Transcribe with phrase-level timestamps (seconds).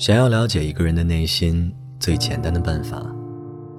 [0.00, 3.04] 想要了解一个人的内心，最简单的办法，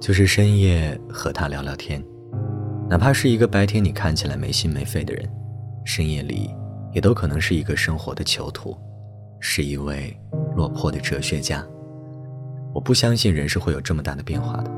[0.00, 2.00] 就是深夜和他聊聊天。
[2.88, 5.28] 哪怕是一个白天你看起来没心没肺的人，
[5.84, 6.48] 深夜里
[6.92, 8.78] 也都可能是一个生活的囚徒，
[9.40, 10.16] 是一位
[10.54, 11.66] 落魄的哲学家。
[12.72, 14.70] 我不相信人是会有这么大的变化的，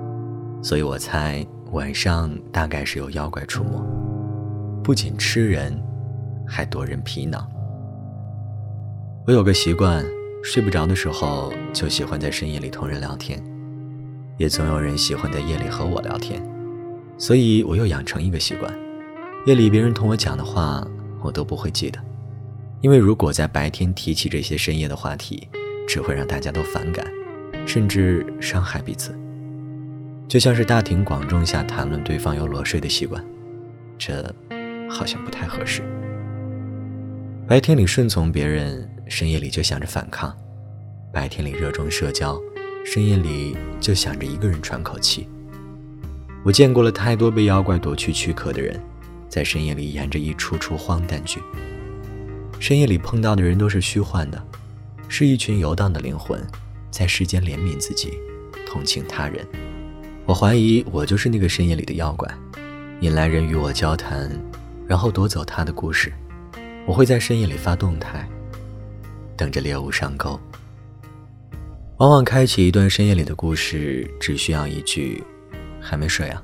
[0.63, 5.79] 所以我猜晚上大概是有妖怪出没，不仅吃人，
[6.47, 7.47] 还夺人皮囊。
[9.27, 10.03] 我有个习惯。
[10.45, 13.43] 睡不着的时候，就喜欢在深夜里同人聊天，
[14.37, 16.41] 也总有人喜欢在夜里和我聊天，
[17.17, 18.71] 所以我又养成一个习惯：
[19.47, 20.87] 夜里别人同我讲的话，
[21.23, 21.99] 我都不会记得，
[22.83, 25.49] 因为如果在白天提起这些深夜的话题，
[25.89, 27.11] 只会让大家都反感，
[27.67, 29.19] 甚至伤害彼此。
[30.29, 33.25] 就像是大庭广众下谈论对方有裸睡的习惯，
[33.97, 34.23] 这
[34.91, 35.83] 好像不太合适。
[37.47, 38.89] 白天里顺从别人。
[39.07, 40.35] 深夜里就想着反抗，
[41.13, 42.41] 白天里热衷社交，
[42.87, 45.29] 深夜里就想着一个人喘口气。
[46.43, 48.81] 我见过了太多被妖怪夺去躯壳的人，
[49.29, 51.39] 在深夜里演着一出出荒诞剧。
[52.59, 54.43] 深夜里碰到的人都是虚幻的，
[55.07, 56.43] 是一群游荡的灵魂，
[56.91, 58.15] 在世间怜悯自己，
[58.67, 59.47] 同情他人。
[60.25, 62.27] 我怀疑我就是那个深夜里的妖怪，
[63.01, 64.31] 引来人与我交谈，
[64.89, 66.11] 然后夺走他的故事。
[66.87, 68.29] 我会在深夜里发动态。
[69.37, 70.39] 等着猎物上钩。
[71.97, 75.23] 往往开启一段深夜里的故事，只需要一句
[75.81, 76.43] “还没睡啊”，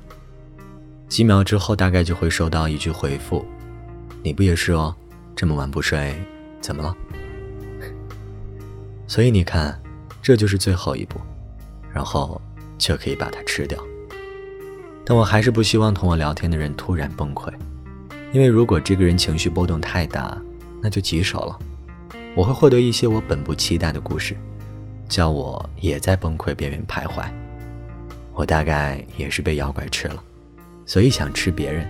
[1.07, 3.45] 几秒之后，大概就会收到一句回复
[4.23, 4.93] ：“你不也是哦？
[5.35, 6.15] 这么晚不睡，
[6.59, 6.95] 怎么了？”
[9.07, 9.81] 所以你看，
[10.21, 11.19] 这就是最后一步，
[11.93, 12.41] 然后
[12.77, 13.81] 就可以把它吃掉。
[15.05, 17.51] 但我还是不希望同我聊天的人突然崩溃，
[18.31, 20.37] 因为如果这个人情绪波动太大，
[20.81, 21.59] 那就棘手了。
[22.33, 24.37] 我会获得一些我本不期待的故事，
[25.09, 27.29] 叫我也在崩溃边缘徘徊。
[28.33, 30.23] 我大概也是被妖怪吃了，
[30.85, 31.85] 所以想吃别人，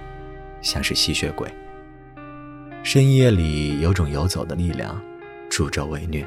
[0.61, 1.47] 像是吸血鬼。
[2.81, 4.99] 深夜里有种游走的力量，
[5.47, 6.25] 助纣为虐，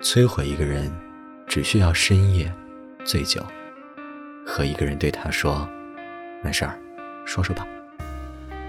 [0.00, 0.90] 摧毁一个人，
[1.46, 2.50] 只需要深夜
[3.04, 3.44] 醉酒，
[4.46, 5.68] 和一个人对他说
[6.42, 6.78] ：“没事儿，
[7.26, 7.66] 说说吧。”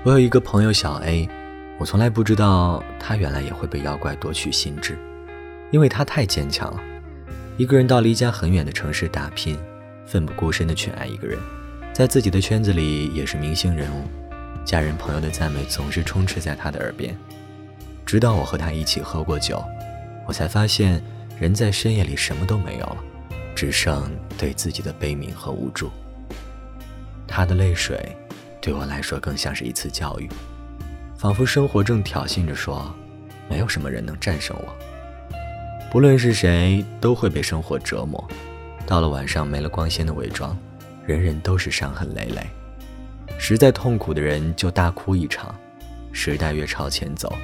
[0.04, 1.30] 我有一个朋友小 A。
[1.78, 4.98] 我从来不知道他原来也会被妖怪夺取心智，
[5.72, 6.82] 因为他太坚强了，
[7.58, 9.58] 一个人到离家很远的城市打拼，
[10.08, 11.38] 奋不顾身的去爱一个人，
[11.94, 14.08] 在自己的圈子里也是明星人物，
[14.66, 17.16] 家人朋友的赞美总是充斥在他的耳边。
[18.06, 19.64] 直到我和他一起喝过酒，
[20.28, 21.00] 我才发现
[21.40, 22.98] 人在深夜里什么都没有了，
[23.56, 25.92] 只剩对自己的悲悯和无助。
[27.28, 28.16] 他的泪水，
[28.62, 30.30] 对我来说更像是一次教育。
[31.18, 32.94] 仿佛生活正挑衅着说
[33.50, 34.76] ：“没有什么人能战胜我。
[35.92, 38.26] 不论是谁，都会被生活折磨。
[38.88, 40.58] 到了晚上，没了光鲜的伪装，
[41.06, 42.42] 人人都是伤痕累累。
[43.38, 45.54] 实在痛苦的人就大哭一场。
[46.12, 47.36] 时代越朝前走，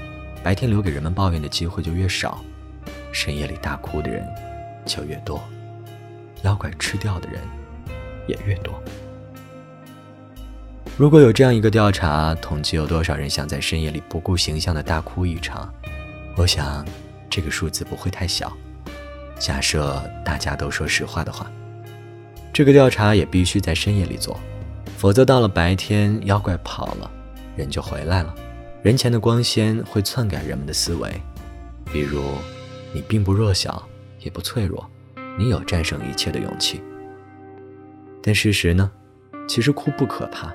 [0.43, 2.43] 白天留给人们抱怨的机会就越少，
[3.11, 4.27] 深夜里大哭的人
[4.85, 5.41] 就越多，
[6.43, 7.39] 妖怪吃掉的人
[8.27, 8.73] 也越多。”
[10.97, 15.71] 如果有这样一个调查，统计有多少人想在深夜里不顾形象的大哭一场，
[16.35, 16.83] 我想，
[17.29, 18.51] 这个数字不会太小。
[19.37, 21.51] 假设大家都说实话的话，
[22.51, 24.39] 这个调查也必须在深夜里做，
[24.97, 27.11] 否则到了白天，妖怪跑了，
[27.55, 28.33] 人就回来了。
[28.81, 31.21] 人前的光鲜会篡改人们的思维，
[31.93, 32.23] 比如，
[32.91, 33.87] 你并不弱小，
[34.21, 34.83] 也不脆弱，
[35.37, 36.81] 你有战胜一切的勇气。
[38.23, 38.89] 但事实呢？
[39.47, 40.51] 其实哭不可怕。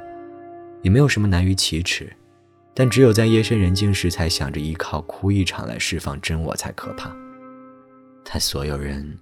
[0.82, 2.12] 也没有什么难于启齿，
[2.74, 7.10] 但只有在夜深人静时才想着依靠哭一场来释放真我才可怕。
[8.24, 9.18] 但所有人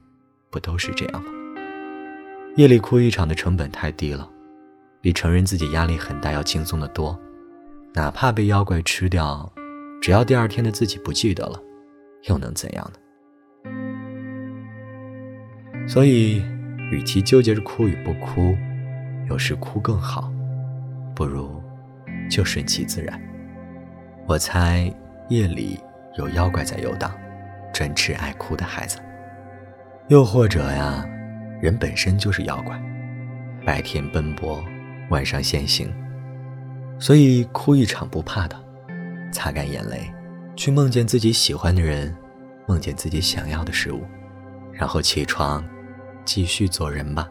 [0.50, 1.30] 不都是这样吗？
[2.56, 4.28] 夜里哭一场的成本太低了，
[5.00, 7.18] 比承认自己压力很大要轻松的多。
[7.92, 9.52] 哪怕被妖怪吃掉，
[10.00, 11.60] 只要第二天的自己不记得了，
[12.28, 12.98] 又能怎样呢？
[15.88, 16.42] 所以，
[16.92, 18.56] 与其纠结着哭与不哭，
[19.28, 20.32] 有时哭更好。
[21.20, 21.62] 不如
[22.30, 23.20] 就顺其自然。
[24.26, 24.90] 我猜
[25.28, 25.78] 夜里
[26.16, 27.12] 有妖怪在游荡，
[27.74, 28.98] 专吃爱哭的孩子。
[30.08, 31.04] 又或者呀，
[31.60, 32.82] 人本身就是妖怪，
[33.66, 34.64] 白天奔波，
[35.10, 35.92] 晚上现形，
[36.98, 38.56] 所以哭一场不怕的，
[39.30, 40.10] 擦干眼泪，
[40.56, 42.16] 去梦见自己喜欢的人，
[42.66, 44.06] 梦见自己想要的事物，
[44.72, 45.62] 然后起床，
[46.24, 47.28] 继续做人吧。